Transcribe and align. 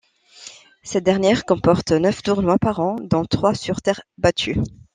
Cette 0.81 1.03
dernière 1.03 1.45
comporte 1.45 1.91
neuf 1.91 2.23
tournois 2.23 2.57
par 2.57 2.79
an, 2.79 2.95
dont 2.99 3.23
trois 3.23 3.53
sur 3.53 3.83
terre 3.83 4.01
battue. 4.17 4.59